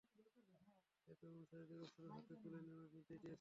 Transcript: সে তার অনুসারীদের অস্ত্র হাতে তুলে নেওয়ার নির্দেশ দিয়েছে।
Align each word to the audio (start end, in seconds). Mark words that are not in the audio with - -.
সে 1.01 1.13
তার 1.19 1.29
অনুসারীদের 1.31 1.79
অস্ত্র 1.79 2.03
হাতে 2.09 2.33
তুলে 2.41 2.59
নেওয়ার 2.59 2.87
নির্দেশ 2.87 3.19
দিয়েছে। 3.19 3.29